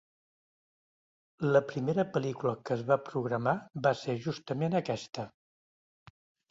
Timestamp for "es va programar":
2.79-3.57